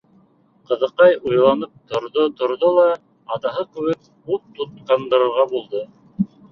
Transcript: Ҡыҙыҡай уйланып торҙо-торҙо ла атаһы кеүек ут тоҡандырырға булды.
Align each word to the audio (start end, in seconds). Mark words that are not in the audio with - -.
Ҡыҙыҡай 0.69 1.17
уйланып 1.31 1.75
торҙо-торҙо 1.93 2.73
ла 2.79 2.89
атаһы 3.37 3.69
кеүек 3.77 4.13
ут 4.39 4.51
тоҡандырырға 4.61 5.49
булды. 5.57 5.89